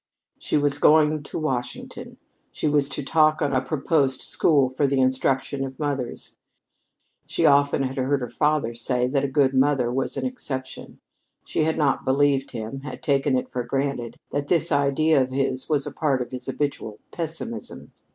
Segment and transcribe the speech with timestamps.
[0.39, 2.17] So she was going to Washington.
[2.51, 6.39] She was to talk on a proposed school for the instruction of mothers.
[7.27, 10.97] She often had heard her father say that a good mother was an exception.
[11.45, 15.69] She had not believed him had taken it for granted that this idea of his
[15.69, 17.91] was a part of his habitual pessimism.